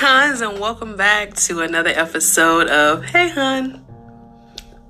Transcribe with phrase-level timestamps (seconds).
[0.00, 3.84] Huns, and welcome back to another episode of Hey Hun.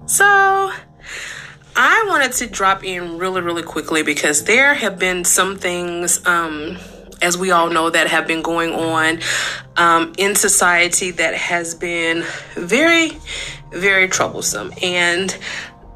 [0.04, 0.24] So,
[1.74, 6.76] I wanted to drop in really, really quickly because there have been some things, um,
[7.22, 9.20] as we all know, that have been going on
[9.78, 12.22] um, in society that has been
[12.54, 13.12] very,
[13.72, 14.74] very troublesome.
[14.82, 15.34] And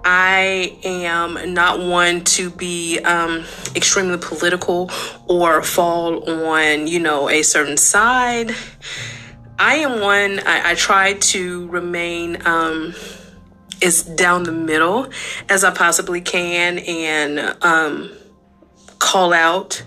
[0.05, 3.45] I am not one to be um,
[3.76, 4.90] extremely political
[5.29, 8.53] or fall on, you know, a certain side.
[9.59, 12.95] I am one, I, I try to remain um,
[13.81, 15.09] as down the middle
[15.49, 18.11] as I possibly can and um,
[18.98, 19.82] call out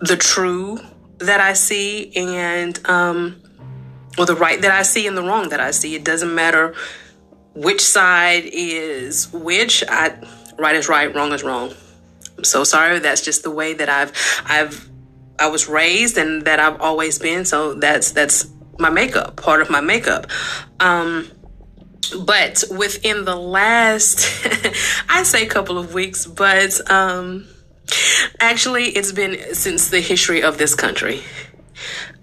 [0.00, 0.78] the true
[1.18, 3.40] that I see and, um,
[4.18, 5.94] or the right that I see and the wrong that I see.
[5.94, 6.74] It doesn't matter
[7.54, 9.84] which side is which.
[9.88, 10.16] I
[10.58, 11.72] right is right, wrong is wrong.
[12.36, 12.98] I'm so sorry.
[12.98, 14.12] That's just the way that I've
[14.44, 14.88] I've
[15.38, 17.44] I was raised and that I've always been.
[17.44, 18.48] So that's that's
[18.78, 20.26] my makeup, part of my makeup.
[20.80, 21.30] Um
[22.24, 24.26] but within the last
[25.08, 27.46] I say couple of weeks, but um
[28.40, 31.22] actually it's been since the history of this country.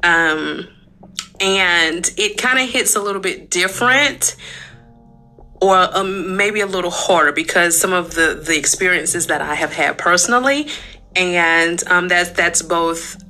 [0.04, 0.68] Um
[1.40, 4.36] and it kind of hits a little bit different
[5.62, 9.72] or um, maybe a little harder because some of the the experiences that I have
[9.72, 10.68] had personally,
[11.16, 13.24] and um, that's that's both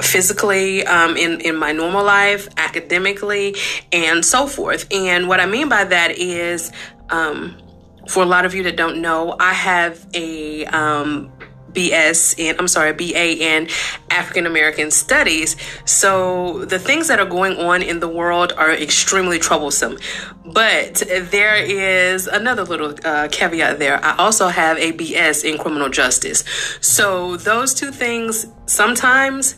[0.00, 3.54] physically um, in in my normal life, academically,
[3.92, 4.86] and so forth.
[4.92, 6.72] And what I mean by that is,
[7.10, 7.60] um,
[8.08, 11.30] for a lot of you that don't know, I have a um,
[11.74, 13.68] BS in, I'm sorry, BA in
[14.10, 15.56] African American Studies.
[15.84, 19.98] So the things that are going on in the world are extremely troublesome.
[20.46, 24.02] But there is another little uh, caveat there.
[24.04, 26.44] I also have a BS in criminal justice.
[26.80, 29.56] So those two things sometimes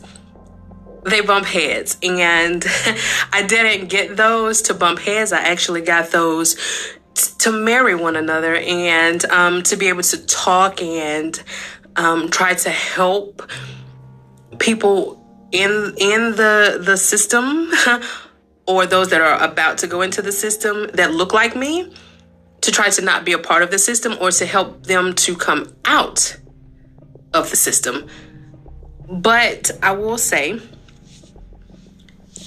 [1.03, 1.97] they bump heads.
[2.03, 2.65] And
[3.31, 5.31] I didn't get those to bump heads.
[5.31, 6.57] I actually got those
[7.39, 11.41] to marry one another and um, to be able to talk and
[11.97, 13.51] um, try to help
[14.59, 17.71] people in in the the system
[18.67, 21.91] or those that are about to go into the system that look like me
[22.61, 25.35] to try to not be a part of the system or to help them to
[25.35, 26.37] come out
[27.33, 28.07] of the system.
[29.09, 30.59] But I will say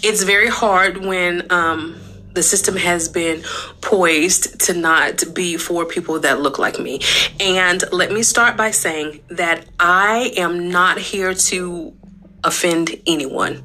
[0.02, 1.98] it's very hard when um,
[2.32, 3.42] the system has been
[3.80, 7.00] poised to not be for people that look like me.
[7.38, 11.96] And let me start by saying that I am not here to
[12.44, 13.62] offend anyone.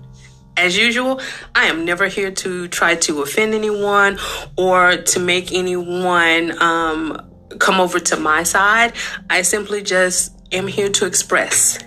[0.57, 1.19] As usual,
[1.53, 4.17] I am never here to try to offend anyone
[4.57, 8.93] or to make anyone um, come over to my side.
[9.29, 11.77] I simply just am here to express.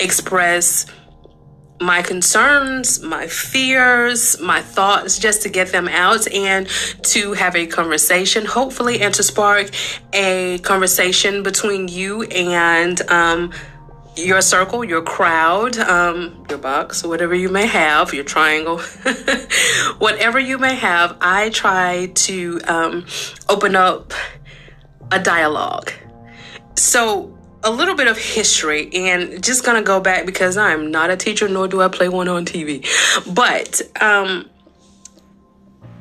[0.00, 0.86] Express
[1.80, 6.66] my concerns, my fears, my thoughts, just to get them out and
[7.02, 9.70] to have a conversation, hopefully, and to spark
[10.12, 13.52] a conversation between you and um,
[14.16, 18.78] your circle, your crowd, um, your box, whatever you may have, your triangle,
[19.98, 21.16] whatever you may have.
[21.20, 23.06] I try to um,
[23.48, 24.12] open up
[25.12, 25.92] a dialogue.
[26.74, 31.16] So, a little bit of history and just gonna go back because I'm not a
[31.16, 32.86] teacher nor do I play one on TV.
[33.34, 34.48] But um,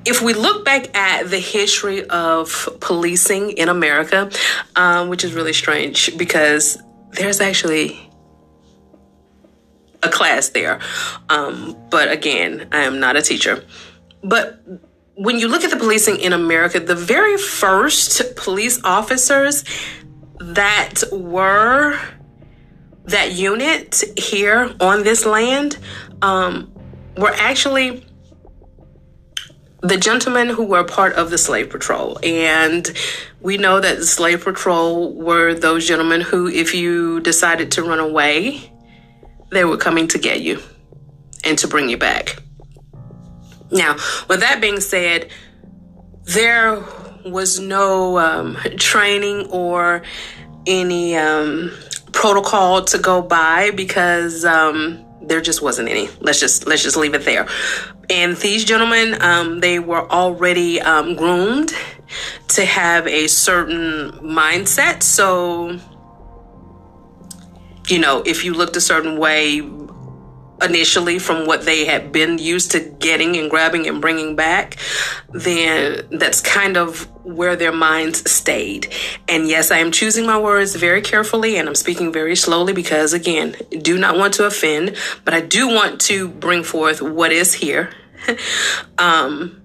[0.06, 4.29] if we look back at the history of policing in America,
[4.75, 6.78] um, which is really strange because
[7.12, 8.00] there's actually
[10.03, 10.79] a class there.
[11.29, 13.63] Um, but again, I am not a teacher.
[14.23, 14.62] But
[15.16, 19.63] when you look at the policing in America, the very first police officers
[20.39, 21.99] that were
[23.05, 25.77] that unit here on this land
[26.21, 26.71] um,
[27.15, 28.05] were actually
[29.81, 32.19] the gentlemen who were part of the slave patrol.
[32.23, 32.91] And
[33.39, 37.99] we know that the slave patrol were those gentlemen who, if you decided to run
[37.99, 38.72] away,
[39.51, 40.61] they were coming to get you
[41.43, 42.41] and to bring you back.
[43.72, 43.93] Now,
[44.28, 45.29] with that being said,
[46.23, 46.83] there
[47.32, 50.03] was no um, training or
[50.66, 51.72] any um,
[52.12, 56.09] protocol to go by because um, there just wasn't any.
[56.20, 57.47] Let's just let's just leave it there.
[58.09, 61.74] And these gentlemen, um, they were already um, groomed
[62.50, 65.03] to have a certain mindset.
[65.03, 65.78] So,
[67.88, 69.62] you know, if you looked a certain way,
[70.61, 74.77] initially from what they had been used to getting and grabbing and bringing back,
[75.31, 78.93] then that's kind of where their minds stayed.
[79.27, 83.13] And yes, I am choosing my words very carefully and I'm speaking very slowly because,
[83.13, 84.95] again, do not want to offend,
[85.25, 87.91] but I do want to bring forth what is here.
[88.97, 89.61] um,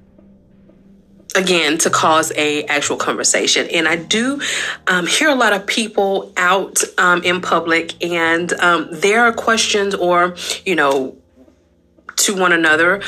[1.35, 3.69] again to cause a actual conversation.
[3.71, 4.41] And i do
[4.87, 10.37] um, hear a lot of people out um, in public and um, their questions or
[10.65, 11.17] you know
[12.17, 13.03] to one another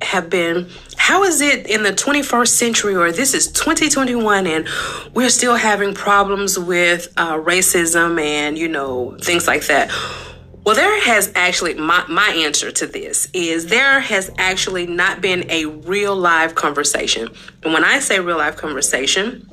[0.00, 4.68] have been how is it in the 21st century or this is 2021 and
[5.14, 9.90] we're still having problems with uh, racism and you know things like that
[10.68, 15.50] well, there has actually, my, my answer to this is there has actually not been
[15.50, 17.30] a real live conversation.
[17.62, 19.48] And when I say real live conversation,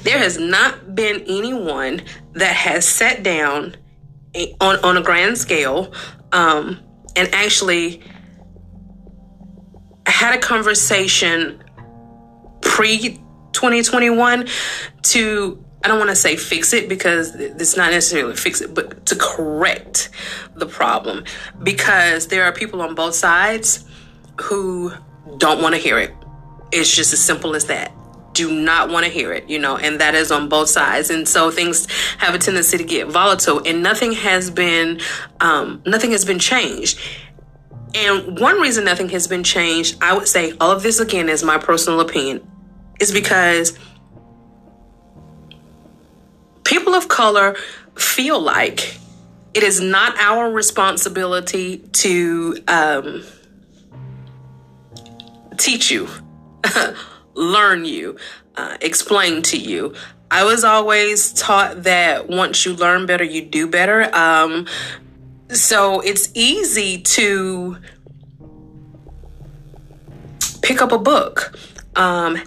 [0.00, 2.00] there has not been anyone
[2.32, 3.76] that has sat down
[4.62, 5.92] on, on a grand scale
[6.32, 6.80] um,
[7.14, 8.00] and actually
[10.06, 11.62] had a conversation
[12.62, 13.20] pre
[13.52, 14.48] 2021
[15.02, 19.06] to I don't want to say fix it because it's not necessarily fix it, but
[19.06, 20.10] to correct
[20.54, 21.24] the problem
[21.62, 23.86] because there are people on both sides
[24.40, 24.92] who
[25.38, 26.12] don't want to hear it.
[26.70, 27.92] It's just as simple as that.
[28.34, 31.08] Do not want to hear it, you know, and that is on both sides.
[31.10, 35.00] And so things have a tendency to get volatile and nothing has been,
[35.40, 36.98] um, nothing has been changed.
[37.94, 41.42] And one reason nothing has been changed, I would say all of this again is
[41.42, 42.48] my personal opinion,
[43.00, 43.76] is because
[46.70, 47.56] people of color
[47.96, 48.96] feel like
[49.54, 53.24] it is not our responsibility to um,
[55.58, 56.08] teach you,
[57.34, 58.16] learn you,
[58.54, 59.92] uh, explain to you.
[60.30, 64.08] I was always taught that once you learn better, you do better.
[64.14, 64.68] Um,
[65.48, 67.78] so it's easy to
[70.62, 71.58] pick up a book.
[71.96, 72.40] Um,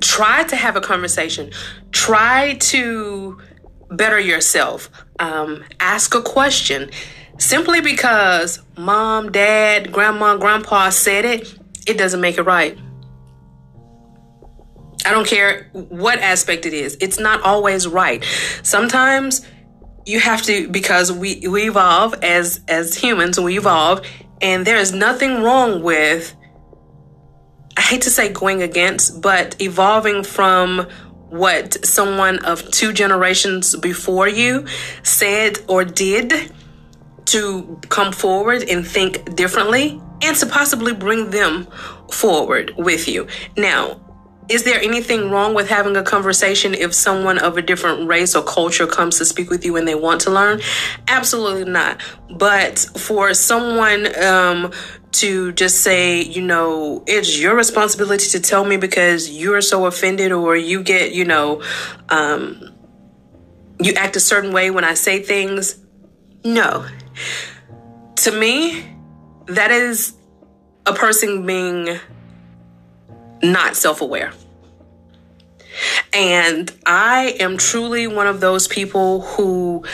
[0.00, 1.50] try to have a conversation.
[1.92, 3.38] Try to
[3.90, 4.90] better yourself.
[5.18, 6.90] Um, ask a question.
[7.38, 12.76] Simply because mom, dad, grandma, grandpa said it, it doesn't make it right.
[15.06, 16.96] I don't care what aspect it is.
[17.00, 18.24] It's not always right.
[18.62, 19.46] Sometimes
[20.04, 24.04] you have to because we we evolve as as humans, we evolve
[24.40, 26.34] and there is nothing wrong with
[27.78, 30.88] I hate to say going against, but evolving from
[31.28, 34.66] what someone of two generations before you
[35.04, 36.50] said or did
[37.26, 41.68] to come forward and think differently and to possibly bring them
[42.10, 43.28] forward with you.
[43.56, 44.00] Now,
[44.48, 48.42] is there anything wrong with having a conversation if someone of a different race or
[48.42, 50.60] culture comes to speak with you and they want to learn?
[51.06, 52.00] Absolutely not.
[52.30, 54.72] But for someone um,
[55.12, 60.32] to just say, you know, it's your responsibility to tell me because you're so offended
[60.32, 61.62] or you get, you know,
[62.08, 62.74] um,
[63.80, 65.78] you act a certain way when I say things.
[66.42, 66.86] No.
[68.16, 68.84] To me,
[69.46, 70.14] that is
[70.86, 71.98] a person being
[73.42, 74.32] not self aware.
[76.12, 79.84] And I am truly one of those people who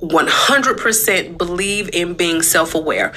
[0.00, 3.12] 100% believe in being self aware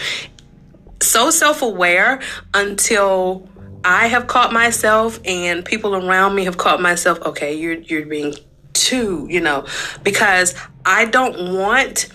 [1.01, 2.21] so self aware
[2.53, 3.47] until
[3.83, 8.35] I have caught myself and people around me have caught myself, okay, you're you're being
[8.73, 9.65] too, you know,
[10.03, 12.07] because I don't want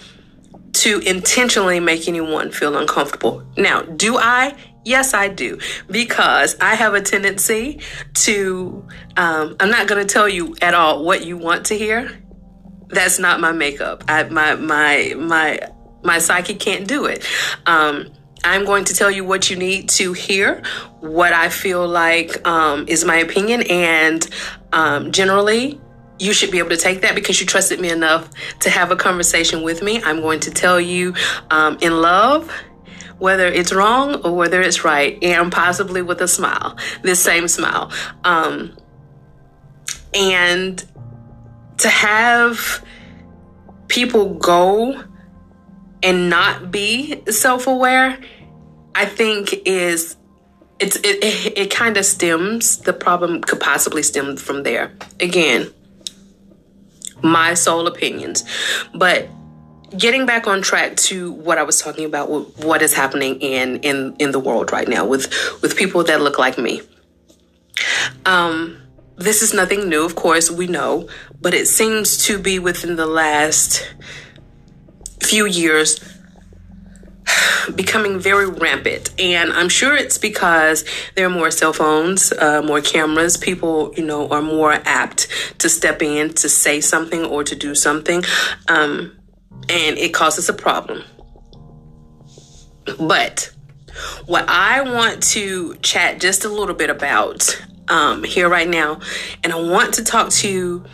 [0.75, 3.43] to intentionally make anyone feel uncomfortable.
[3.57, 4.55] Now, do I?
[4.87, 5.59] Yes, I do.
[5.90, 7.81] Because I have a tendency
[8.14, 12.23] to, um, I'm not going to tell you at all what you want to hear.
[12.87, 14.05] That's not my makeup.
[14.07, 15.59] I, my, my, my,
[16.05, 17.26] my psyche can't do it.
[17.66, 18.12] Um,
[18.45, 20.62] I'm going to tell you what you need to hear,
[21.00, 24.28] what I feel like um, is my opinion, and
[24.73, 25.81] um, generally,
[26.21, 28.97] you should be able to take that because you trusted me enough to have a
[28.97, 30.00] conversation with me.
[30.02, 31.14] I'm going to tell you
[31.50, 32.52] um, in love
[33.19, 37.93] whether it's wrong or whether it's right, and possibly with a smile, this same smile.
[38.25, 38.77] Um,
[40.15, 40.85] and
[41.79, 42.85] to have
[43.89, 45.03] people go
[46.03, 48.19] and not be self aware
[48.97, 50.17] I think is
[50.81, 54.93] it's it it, it kind of stems the problem could possibly stem from there.
[55.21, 55.71] Again,
[57.23, 58.43] my sole opinions,
[58.95, 59.29] but
[59.97, 62.28] getting back on track to what I was talking about,
[62.64, 66.38] what is happening in in in the world right now with with people that look
[66.38, 66.83] like me.
[68.25, 68.78] Um,
[69.16, 71.09] this is nothing new, of course, we know,
[71.40, 73.95] but it seems to be within the last
[75.23, 75.99] few years
[77.75, 79.11] becoming very rampant.
[79.19, 83.37] And I'm sure it's because there are more cell phones, uh, more cameras.
[83.37, 85.28] People, you know, are more apt
[85.59, 88.23] to step in to say something or to do something.
[88.69, 89.16] Um,
[89.69, 91.03] and it causes a problem.
[92.99, 93.51] But
[94.27, 99.01] what I want to chat just a little bit about um, here right now,
[99.43, 100.85] and I want to talk to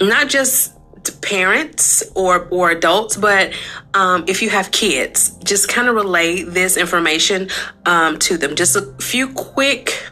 [0.00, 3.52] not just to parents or or adults, but
[3.94, 7.48] um, if you have kids, just kind of relay this information
[7.86, 8.54] um, to them.
[8.54, 10.10] Just a few quick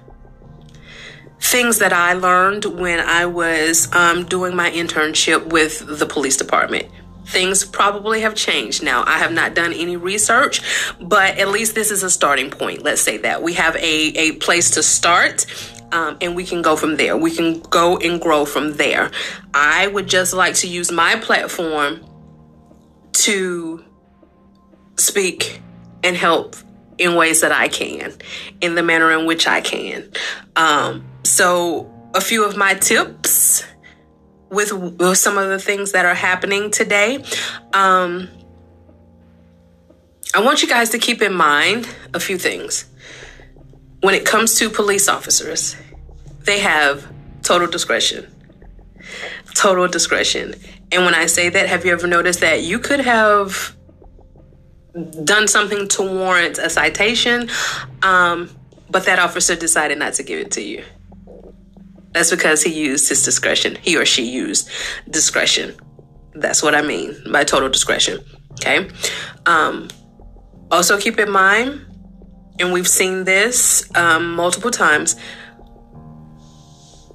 [1.40, 6.88] things that I learned when I was um, doing my internship with the police department.
[7.26, 9.04] Things probably have changed now.
[9.06, 10.62] I have not done any research,
[11.00, 12.82] but at least this is a starting point.
[12.82, 13.80] Let's say that we have a,
[14.16, 15.46] a place to start
[15.92, 17.16] um, and we can go from there.
[17.16, 19.10] We can go and grow from there.
[19.54, 22.04] I would just like to use my platform
[23.12, 23.84] to
[24.96, 25.60] speak
[26.02, 26.56] and help
[26.98, 28.12] in ways that I can,
[28.60, 30.10] in the manner in which I can.
[30.56, 33.64] Um, so, a few of my tips
[34.50, 37.22] with, with, some of the things that are happening today.
[37.72, 38.28] Um,
[40.34, 42.86] I want you guys to keep in mind a few things
[44.00, 45.76] when it comes to police officers,
[46.40, 47.10] they have
[47.42, 48.26] total discretion.
[49.54, 50.54] Total discretion.
[50.92, 53.76] And when I say that, have you ever noticed that you could have
[55.24, 57.48] done something to warrant a citation,
[58.02, 58.50] um,
[58.90, 60.84] but that officer decided not to give it to you?
[62.12, 63.76] That's because he used his discretion.
[63.76, 64.70] He or she used
[65.10, 65.76] discretion.
[66.34, 68.20] That's what I mean by total discretion.
[68.52, 68.88] Okay.
[69.46, 69.88] Um,
[70.70, 71.88] also, keep in mind
[72.58, 75.16] and we've seen this um, multiple times.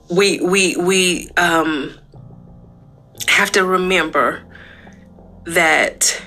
[0.09, 1.97] We we we um,
[3.27, 4.43] have to remember
[5.45, 6.21] that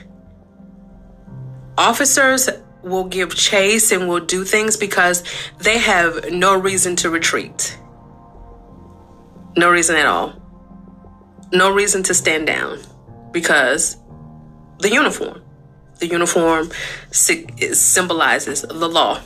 [1.78, 2.49] officers
[2.83, 5.23] will give chase and will do things because
[5.59, 7.78] they have no reason to retreat.
[9.56, 10.35] No reason at all.
[11.52, 12.80] No reason to stand down
[13.33, 13.97] because
[14.78, 15.42] the uniform
[15.99, 16.71] the uniform
[17.11, 19.21] symbolizes the law.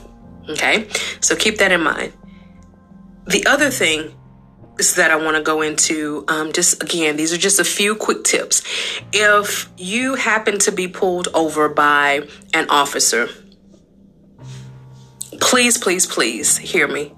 [0.49, 0.89] Okay,
[1.21, 2.13] so keep that in mind.
[3.27, 4.15] The other thing
[4.95, 8.25] that I want to go into, um, just again, these are just a few quick
[8.25, 8.63] tips.
[9.13, 13.29] If you happen to be pulled over by an officer,
[15.41, 17.13] please, please, please hear me.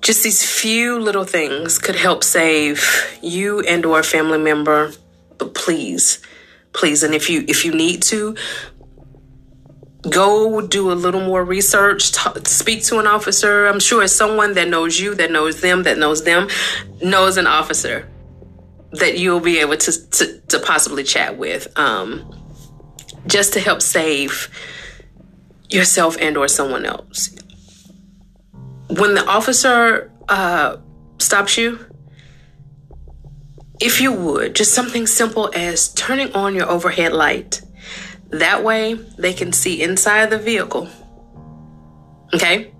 [0.00, 4.92] Just these few little things could help save you and or a family member,
[5.38, 6.20] but please
[6.72, 8.34] please and if you if you need to
[10.08, 12.12] go do a little more research
[12.46, 16.24] speak to an officer i'm sure someone that knows you that knows them that knows
[16.24, 16.48] them
[17.02, 18.08] knows an officer
[18.92, 22.34] that you'll be able to to, to possibly chat with um,
[23.26, 24.48] just to help save
[25.68, 27.36] yourself and or someone else
[28.88, 30.78] when the officer uh,
[31.18, 31.78] stops you
[33.80, 37.62] if you would, just something simple as turning on your overhead light.
[38.30, 40.88] That way they can see inside the vehicle.
[42.32, 42.72] Okay?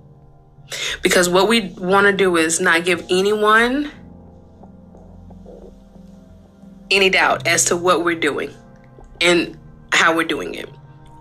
[1.03, 3.91] Because what we want to do is not give anyone
[6.91, 8.53] any doubt as to what we're doing
[9.21, 9.59] and
[9.93, 10.69] how we're doing it.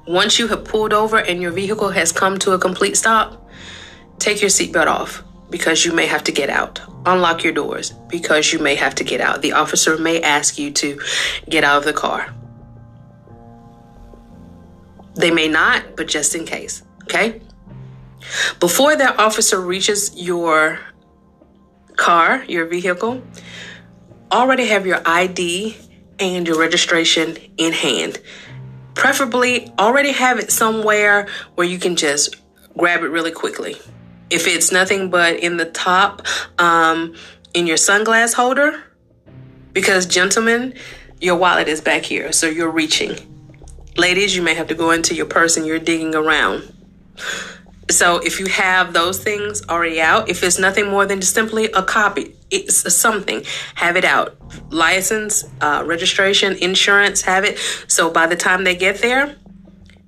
[0.07, 3.47] Once you have pulled over and your vehicle has come to a complete stop,
[4.19, 6.81] take your seatbelt off because you may have to get out.
[7.05, 9.41] Unlock your doors because you may have to get out.
[9.41, 10.99] The officer may ask you to
[11.47, 12.33] get out of the car.
[15.15, 17.41] They may not, but just in case, okay?
[18.59, 20.79] Before that officer reaches your
[21.95, 23.21] car, your vehicle,
[24.31, 25.75] already have your ID
[26.19, 28.19] and your registration in hand.
[28.93, 32.35] Preferably, already have it somewhere where you can just
[32.77, 33.75] grab it really quickly
[34.29, 36.25] if it's nothing but in the top
[36.59, 37.15] um,
[37.53, 38.83] in your sunglass holder
[39.73, 40.73] because gentlemen
[41.19, 43.15] your wallet is back here so you're reaching
[43.97, 46.73] ladies you may have to go into your purse and you're digging around.
[47.89, 51.65] So if you have those things already out if it's nothing more than just simply
[51.65, 53.43] a copy it's something
[53.75, 54.37] have it out.
[54.71, 57.57] License uh, registration insurance have it.
[57.87, 59.35] So by the time they get there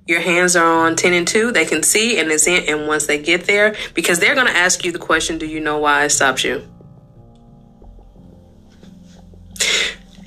[0.06, 3.06] your hands are on 10 and 2 they can see and it's in and once
[3.06, 6.04] they get there because they're going to ask you the question do you know why
[6.04, 6.62] it stops you?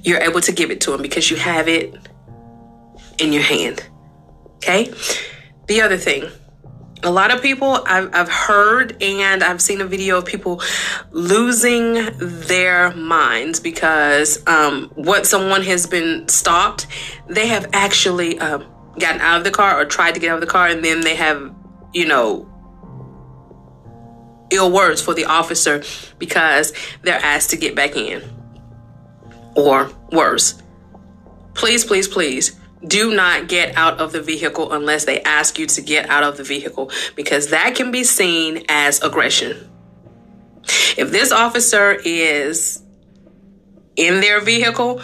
[0.03, 1.95] You're able to give it to them because you have it
[3.19, 3.87] in your hand
[4.57, 4.91] okay
[5.67, 6.29] the other thing
[7.05, 10.61] a lot of people I've, I've heard and I've seen a video of people
[11.11, 16.87] losing their minds because um, what someone has been stopped,
[17.27, 18.65] they have actually um,
[18.97, 21.01] gotten out of the car or tried to get out of the car and then
[21.01, 21.53] they have,
[21.93, 22.49] you know,
[24.49, 25.83] ill words for the officer
[26.17, 28.23] because they're asked to get back in.
[29.55, 30.61] Or worse.
[31.53, 35.81] Please, please, please do not get out of the vehicle unless they ask you to
[35.81, 39.69] get out of the vehicle because that can be seen as aggression.
[40.97, 42.81] If this officer is
[43.95, 45.01] in their vehicle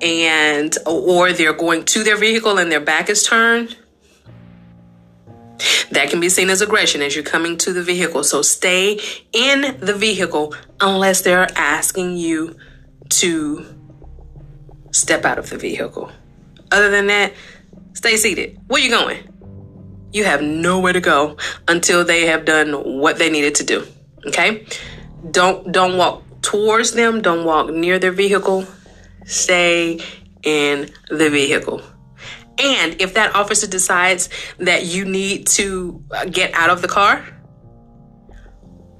[0.00, 3.76] and or they're going to their vehicle and their back is turned,
[5.90, 8.24] that can be seen as aggression as you're coming to the vehicle.
[8.24, 8.98] So stay
[9.32, 12.56] in the vehicle unless they're asking you
[13.10, 13.66] to
[14.92, 16.10] step out of the vehicle.
[16.72, 17.34] Other than that,
[17.94, 18.58] stay seated.
[18.66, 19.26] Where you going?
[20.12, 21.36] You have nowhere to go
[21.68, 23.86] until they have done what they needed to do.
[24.26, 24.66] Okay?
[25.30, 28.66] Don't don't walk towards them, don't walk near their vehicle.
[29.24, 30.00] Stay
[30.42, 31.82] in the vehicle.
[32.58, 37.24] And if that officer decides that you need to get out of the car,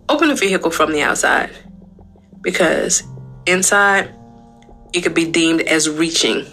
[0.08, 1.50] open the vehicle from the outside
[2.40, 3.02] because
[3.46, 4.14] inside
[4.92, 6.46] it could be deemed as reaching.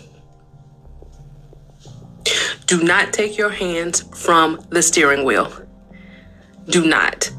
[2.65, 5.51] Do not take your hands from the steering wheel.
[6.65, 7.31] Do not.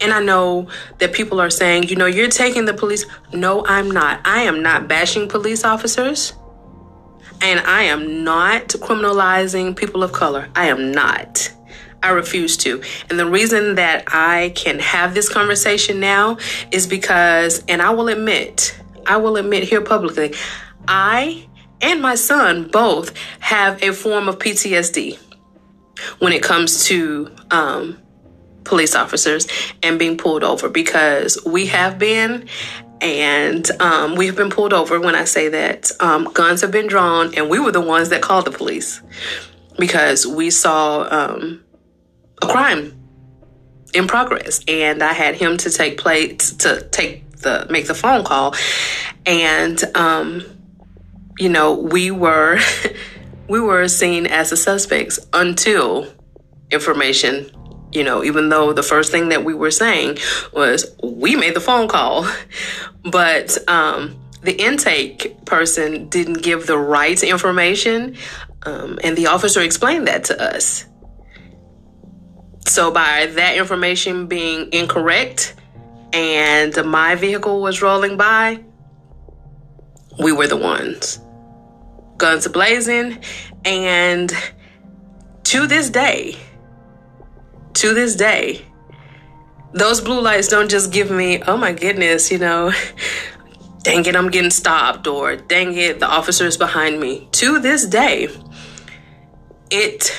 [0.00, 3.06] And I know that people are saying, you know, you're taking the police.
[3.32, 4.20] No, I'm not.
[4.24, 6.34] I am not bashing police officers.
[7.40, 10.48] And I am not criminalizing people of color.
[10.54, 11.52] I am not.
[12.02, 12.82] I refuse to.
[13.08, 16.36] And the reason that I can have this conversation now
[16.70, 20.34] is because, and I will admit, I will admit here publicly,
[20.86, 21.48] I
[21.80, 25.18] and my son both have a form of PTSD
[26.18, 27.98] when it comes to um,
[28.64, 29.46] police officers
[29.82, 32.48] and being pulled over because we have been
[33.00, 36.86] and um, we have been pulled over when I say that um, guns have been
[36.86, 39.02] drawn, and we were the ones that called the police
[39.78, 41.62] because we saw um,
[42.40, 42.98] a crime
[43.92, 48.24] in progress, and I had him to take place to take the make the phone
[48.24, 48.54] call,
[49.26, 50.42] and um,
[51.38, 52.58] you know we were
[53.48, 56.12] we were seen as the suspects until
[56.70, 57.50] information
[57.94, 60.18] you know, even though the first thing that we were saying
[60.52, 62.28] was we made the phone call,
[63.04, 68.16] but um, the intake person didn't give the right information,
[68.64, 70.86] um, and the officer explained that to us.
[72.66, 75.54] So, by that information being incorrect
[76.12, 78.64] and my vehicle was rolling by,
[80.18, 81.20] we were the ones.
[82.16, 83.18] Guns blazing,
[83.64, 84.32] and
[85.44, 86.36] to this day,
[87.74, 88.64] to this day,
[89.72, 92.72] those blue lights don't just give me, oh my goodness, you know,
[93.82, 97.28] dang it, I'm getting stopped, or dang it, the officer is behind me.
[97.32, 98.28] To this day,
[99.70, 100.16] it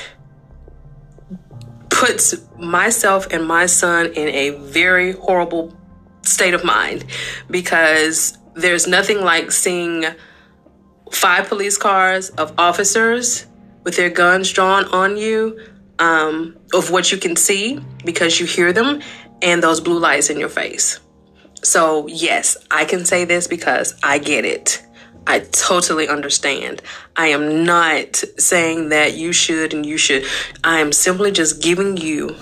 [1.88, 5.74] puts myself and my son in a very horrible
[6.22, 7.04] state of mind
[7.48, 10.04] because there's nothing like seeing
[11.12, 13.46] five police cars of officers
[13.84, 15.60] with their guns drawn on you
[15.98, 19.00] um, of what you can see because you hear them
[19.42, 20.98] and those blue lights in your face.
[21.62, 24.82] So, yes, I can say this because I get it.
[25.26, 26.80] I totally understand.
[27.16, 30.24] I am not saying that you should and you should.
[30.62, 32.36] I am simply just giving you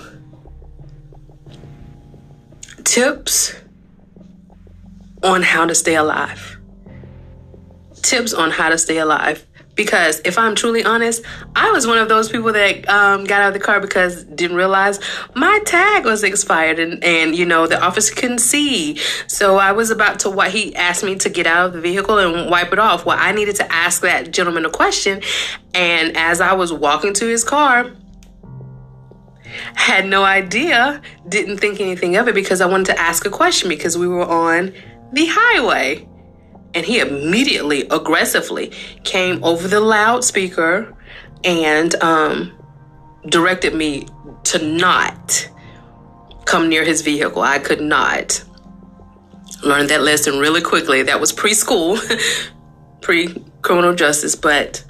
[2.83, 3.55] tips
[5.25, 6.57] on how to stay alive.
[8.01, 9.45] Tips on how to stay alive.
[9.73, 11.21] Because if I'm truly honest,
[11.53, 14.55] I was one of those people that um, got out of the car because didn't
[14.55, 15.01] realize
[15.35, 18.97] my tag was expired and, and you know the officer couldn't see.
[19.27, 22.17] So I was about to what he asked me to get out of the vehicle
[22.19, 23.05] and wipe it off.
[23.05, 25.21] Well, I needed to ask that gentleman a question,
[25.73, 27.91] and as I was walking to his car,
[29.75, 33.69] had no idea, didn't think anything of it because I wanted to ask a question
[33.69, 34.73] because we were on
[35.15, 36.07] the highway
[36.73, 38.71] and he immediately aggressively
[39.03, 40.93] came over the loudspeaker
[41.45, 42.51] and um,
[43.29, 44.07] directed me
[44.43, 45.49] to not
[46.43, 47.41] come near his vehicle.
[47.41, 48.43] I could not.
[49.63, 51.01] Learned that lesson really quickly.
[51.01, 51.97] That was preschool,
[53.01, 54.83] pre criminal justice, but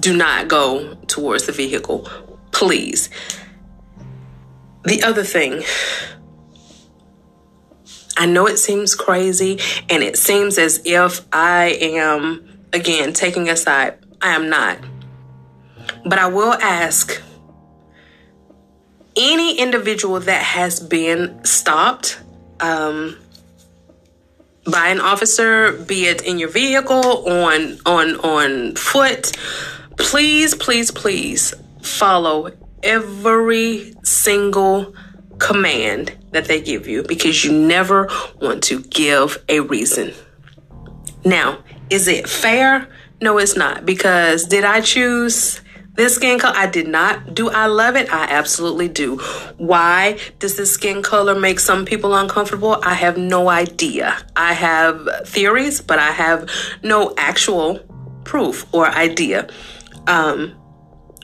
[0.00, 2.08] do not go towards the vehicle,
[2.50, 3.10] please.
[4.84, 5.62] The other thing
[8.16, 13.56] I know it seems crazy and it seems as if I am, again, taking a
[13.56, 13.98] side.
[14.20, 14.78] I am not.
[16.04, 17.20] But I will ask
[19.16, 22.20] any individual that has been stopped
[22.60, 23.18] um,
[24.64, 29.32] by an officer, be it in your vehicle, on on on foot,
[29.98, 32.50] please, please, please follow
[32.82, 34.94] every single
[35.42, 38.08] command that they give you because you never
[38.40, 40.14] want to give a reason.
[41.24, 41.58] Now,
[41.90, 42.88] is it fair?
[43.20, 43.84] No, it's not.
[43.84, 45.60] Because did I choose
[45.94, 46.54] this skin color?
[46.56, 47.34] I did not.
[47.34, 48.12] Do I love it?
[48.12, 49.18] I absolutely do.
[49.58, 52.78] Why does this skin color make some people uncomfortable?
[52.82, 54.16] I have no idea.
[54.36, 56.48] I have theories, but I have
[56.82, 57.80] no actual
[58.24, 59.48] proof or idea.
[60.06, 60.54] Um,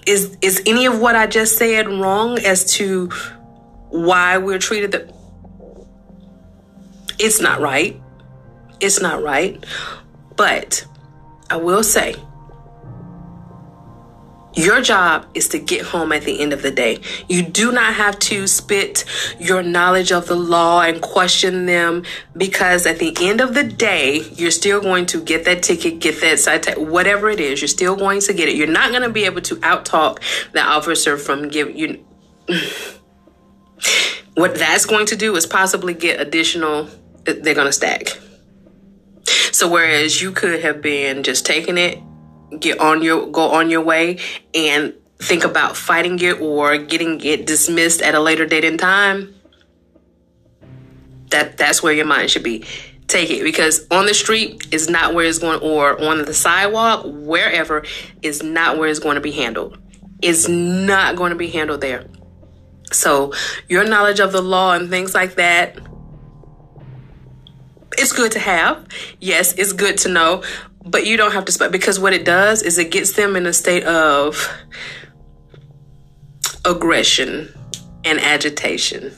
[0.07, 3.11] is is any of what I just said wrong as to
[3.91, 5.15] why we're treated that?
[7.19, 8.01] It's not right.
[8.81, 9.65] It's not right.
[10.37, 10.87] But
[11.51, 12.15] I will say,
[14.55, 16.99] your job is to get home at the end of the day.
[17.29, 19.05] You do not have to spit
[19.39, 22.05] your knowledge of the law and question them
[22.37, 26.21] because at the end of the day, you're still going to get that ticket, get
[26.23, 28.57] that citation, whatever it is, you're still going to get it.
[28.57, 30.19] You're not going to be able to outtalk
[30.53, 32.05] the officer from giving you.
[34.35, 36.89] What that's going to do is possibly get additional,
[37.25, 38.19] they're going to stack.
[39.53, 41.99] So whereas you could have been just taking it,
[42.61, 44.19] get on your go on your way
[44.55, 49.35] and think about fighting it or getting it dismissed at a later date and time,
[51.31, 52.65] that that's where your mind should be.
[53.09, 57.05] Take it because on the street is not where it's going, or on the sidewalk,
[57.07, 57.85] wherever
[58.23, 59.79] is not where it's going to be handled.
[60.21, 62.05] It's not going to be handled there.
[62.91, 63.33] So,
[63.69, 65.79] your knowledge of the law and things like that,
[67.99, 68.87] it's good to have.
[69.21, 70.43] Yes, it's good to know,
[70.85, 73.47] but you don't have to spend because what it does is it gets them in
[73.47, 74.49] a state of
[76.65, 77.53] aggression
[78.05, 79.15] and agitation.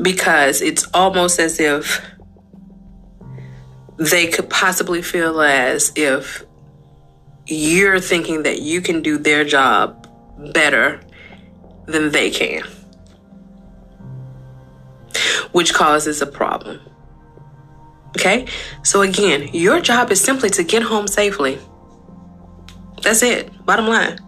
[0.00, 2.00] Because it's almost as if
[3.96, 6.44] they could possibly feel as if
[7.46, 10.08] you're thinking that you can do their job
[10.52, 11.00] better
[11.86, 12.62] than they can,
[15.52, 16.80] which causes a problem.
[18.16, 18.46] Okay?
[18.82, 21.58] So again, your job is simply to get home safely.
[23.02, 23.50] That's it.
[23.66, 24.18] Bottom line.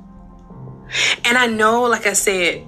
[1.25, 2.67] And I know, like I said,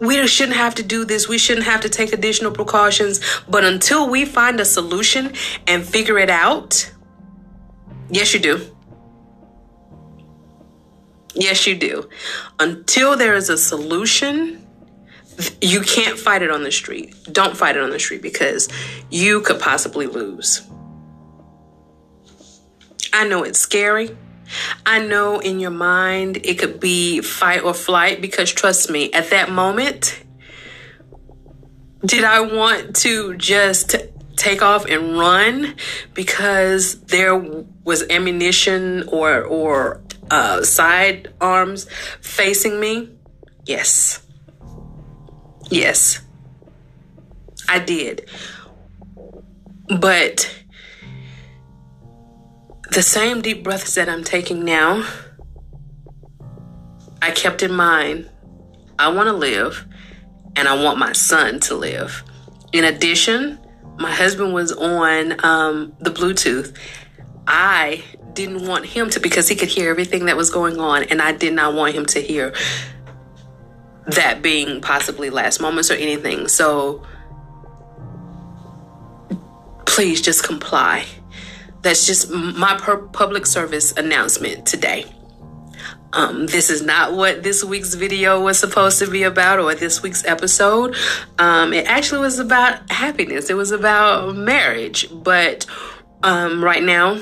[0.00, 1.28] we shouldn't have to do this.
[1.28, 3.20] We shouldn't have to take additional precautions.
[3.48, 5.32] But until we find a solution
[5.66, 6.92] and figure it out,
[8.10, 8.60] yes, you do.
[11.34, 12.08] Yes, you do.
[12.60, 14.63] Until there is a solution,
[15.60, 17.14] you can't fight it on the street.
[17.32, 18.68] Don't fight it on the street because
[19.10, 20.62] you could possibly lose.
[23.12, 24.16] I know it's scary.
[24.84, 29.30] I know in your mind it could be fight or flight because trust me, at
[29.30, 30.20] that moment,
[32.04, 33.96] did I want to just
[34.36, 35.74] take off and run
[36.12, 37.36] because there
[37.84, 41.86] was ammunition or or uh, side arms
[42.20, 43.10] facing me?
[43.64, 44.23] Yes.
[45.70, 46.20] Yes,
[47.68, 48.28] I did.
[50.00, 50.54] But
[52.90, 55.06] the same deep breaths that I'm taking now,
[57.20, 58.30] I kept in mind
[58.98, 59.86] I want to live
[60.56, 62.22] and I want my son to live.
[62.72, 63.58] In addition,
[63.98, 66.76] my husband was on um, the Bluetooth.
[67.46, 71.22] I didn't want him to because he could hear everything that was going on, and
[71.22, 72.52] I did not want him to hear
[74.06, 76.48] that being possibly last moments or anything.
[76.48, 77.02] So
[79.86, 81.04] please just comply.
[81.82, 82.78] That's just my
[83.12, 85.06] public service announcement today.
[86.14, 90.00] Um, this is not what this week's video was supposed to be about or this
[90.00, 90.96] week's episode.
[91.38, 95.08] Um, it actually was about happiness, it was about marriage.
[95.12, 95.66] But
[96.22, 97.20] um, right now,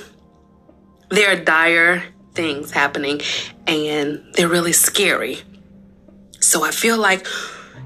[1.09, 3.21] there are dire things happening
[3.67, 5.39] and they're really scary.
[6.43, 7.27] So I feel like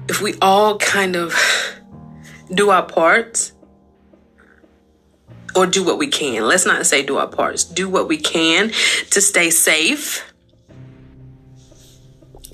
[0.09, 1.35] if we all kind of
[2.51, 3.53] do our parts
[5.55, 8.69] or do what we can, let's not say do our parts, do what we can
[9.11, 10.33] to stay safe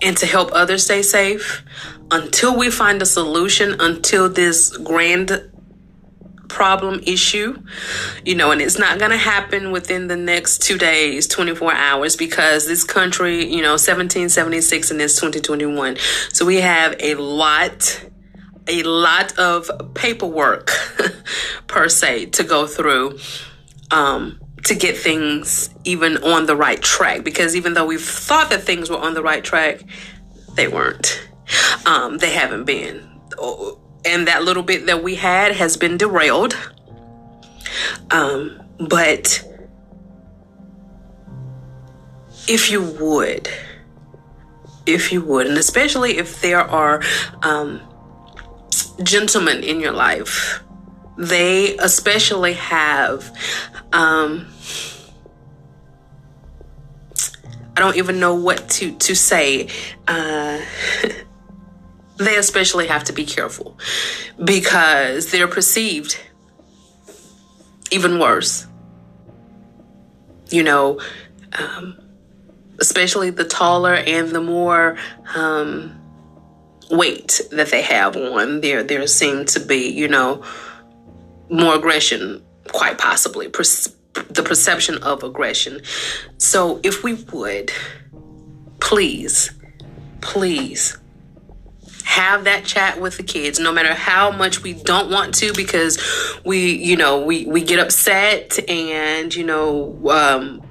[0.01, 1.63] and to help others stay safe
[2.11, 5.52] until we find a solution, until this grand
[6.53, 7.57] problem issue,
[8.23, 12.15] you know, and it's not going to happen within the next two days, 24 hours,
[12.15, 15.97] because this country, you know, 1776 and it's 2021.
[16.31, 18.05] So we have a lot,
[18.67, 20.69] a lot of paperwork
[21.67, 23.17] per se to go through.
[23.91, 28.63] Um, to get things even on the right track because even though we've thought that
[28.63, 29.83] things were on the right track,
[30.55, 31.27] they weren't.
[31.85, 33.13] Um, they haven't been
[34.05, 36.57] and that little bit that we had has been derailed.
[38.11, 39.47] Um, but
[42.47, 43.49] if you would,
[44.85, 47.01] if you would, and especially if there are
[47.41, 47.81] um,
[49.01, 50.61] gentlemen in your life,
[51.17, 53.35] they especially have.
[53.91, 54.47] Um,
[57.75, 59.67] I don't even know what to to say.
[60.07, 60.59] Uh,
[62.17, 63.77] they especially have to be careful
[64.43, 66.19] because they're perceived
[67.91, 68.67] even worse.
[70.49, 70.99] You know,
[71.57, 71.97] um,
[72.79, 74.97] especially the taller and the more
[75.35, 75.99] um,
[76.91, 80.43] weight that they have on, there there seem to be, you know,
[81.49, 83.49] more aggression, quite possibly.
[83.49, 83.63] Per-
[84.29, 85.81] the perception of aggression.
[86.37, 87.71] So, if we would,
[88.79, 89.49] please,
[90.21, 90.97] please
[92.13, 95.97] have that chat with the kids no matter how much we don't want to because
[96.45, 100.61] we you know we we get upset and you know um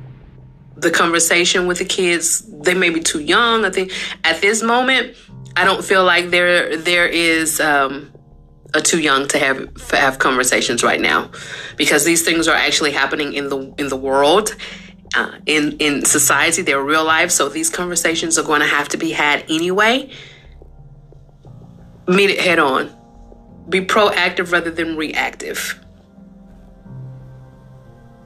[0.77, 3.65] the conversation with the kids they may be too young.
[3.65, 3.93] I think
[4.25, 5.17] at this moment
[5.57, 8.11] i don't feel like there there is um
[8.85, 9.57] too young to have
[9.91, 11.31] have conversations right now
[11.77, 14.55] because these things are actually happening in the in the world
[15.15, 16.63] uh, in in society.
[16.63, 17.31] They're real life.
[17.31, 20.11] So these conversations are going to have to be had anyway
[22.09, 22.95] meet it head on.
[23.69, 25.79] Be proactive rather than reactive.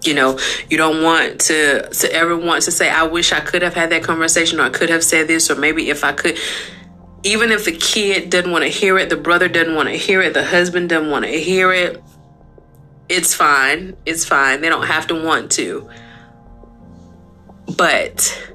[0.05, 0.39] You know,
[0.71, 3.91] you don't want to to ever want to say, I wish I could have had
[3.91, 6.39] that conversation or I could have said this, or maybe if I could
[7.23, 10.23] even if the kid doesn't want to hear it, the brother doesn't want to hear
[10.23, 12.01] it, the husband doesn't want to hear it,
[13.09, 13.97] it's fine.
[14.05, 14.61] It's fine.
[14.61, 15.89] They don't have to want to.
[17.77, 18.53] But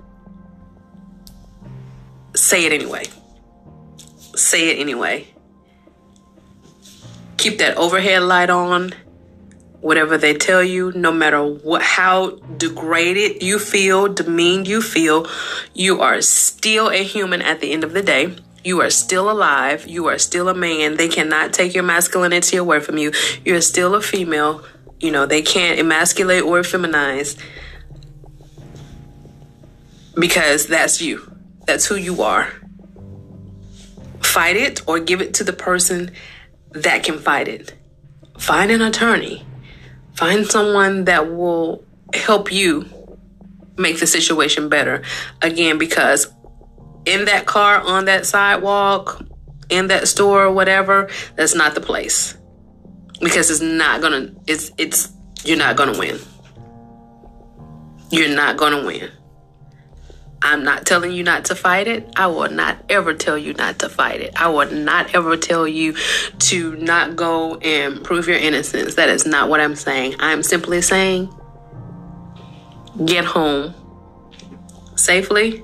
[2.34, 3.03] say it anyway
[4.35, 5.27] say it anyway.
[7.37, 8.93] Keep that overhead light on.
[9.79, 15.27] Whatever they tell you, no matter what how degraded you feel, demeaned you feel,
[15.73, 18.35] you are still a human at the end of the day.
[18.63, 19.87] You are still alive.
[19.87, 20.97] You are still a man.
[20.97, 23.11] They cannot take your masculinity away from you.
[23.43, 24.63] You're still a female.
[24.99, 27.35] You know, they can't emasculate or feminize
[30.13, 31.27] because that's you.
[31.65, 32.61] That's who you are
[34.31, 36.11] fight it or give it to the person
[36.71, 37.73] that can fight it.
[38.37, 39.45] Find an attorney.
[40.15, 42.85] Find someone that will help you
[43.77, 45.03] make the situation better.
[45.41, 46.31] Again, because
[47.05, 49.21] in that car, on that sidewalk,
[49.69, 52.37] in that store, or whatever, that's not the place.
[53.19, 55.11] Because it's not gonna, it's, it's,
[55.43, 56.19] you're not gonna win.
[58.11, 59.11] You're not gonna win.
[60.51, 62.11] I'm not telling you not to fight it.
[62.17, 64.33] I will not ever tell you not to fight it.
[64.35, 65.95] I will not ever tell you
[66.39, 68.95] to not go and prove your innocence.
[68.95, 70.15] That is not what I'm saying.
[70.19, 71.33] I'm simply saying
[73.05, 73.73] get home
[74.95, 75.63] safely,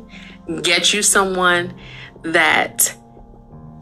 [0.62, 1.78] get you someone
[2.23, 2.95] that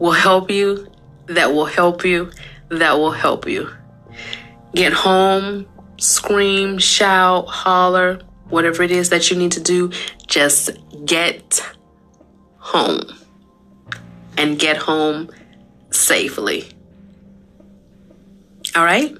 [0.00, 0.88] will help you,
[1.26, 2.32] that will help you,
[2.68, 3.70] that will help you.
[4.74, 5.66] Get home,
[5.98, 9.90] scream, shout, holler, whatever it is that you need to do,
[10.26, 10.70] just
[11.04, 11.60] get
[12.58, 13.02] home
[14.36, 15.30] and get home
[15.90, 16.68] safely.
[18.74, 19.16] All right?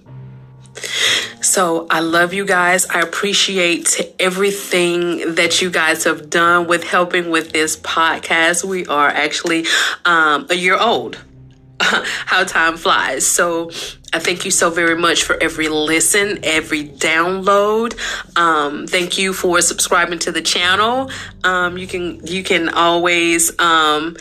[1.41, 2.87] So I love you guys.
[2.87, 8.65] I appreciate everything that you guys have done with helping with this podcast.
[8.65, 9.65] We are actually
[10.05, 11.19] um, a year old.
[11.81, 13.27] How time flies.
[13.27, 13.71] So
[14.16, 17.98] I thank you so very much for every listen, every download.
[18.35, 21.11] Um, thank you for subscribing to the channel.
[21.44, 24.16] Um, you can you can always um,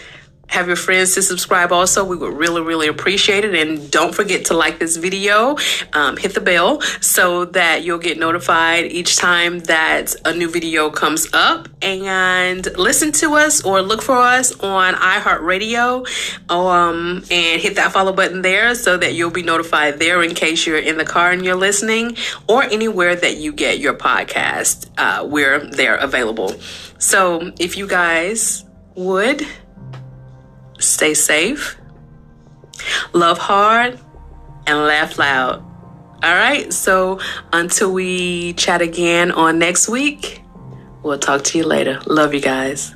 [0.47, 2.05] have your friends to subscribe also.
[2.05, 3.55] We would really really appreciate it.
[3.55, 5.57] And don't forget to like this video
[5.93, 10.89] um, hit the bell so that you'll get notified each time that a new video
[10.89, 11.67] comes up.
[11.81, 16.07] And listen to us or look for us on iheartradio
[16.49, 20.65] um, and hit that follow button there so that you'll be notified there in case
[20.65, 25.25] you're in the car and you're listening or anywhere that you get your podcast uh,
[25.25, 26.53] we're there available.
[26.97, 29.45] So if you guys would
[30.85, 31.77] stay safe,
[33.13, 33.99] love hard,
[34.67, 35.59] and laugh loud.
[36.23, 37.19] All right, so
[37.53, 40.41] until we chat again on next week,
[41.03, 42.01] we'll talk to you later.
[42.07, 42.95] Love you guys.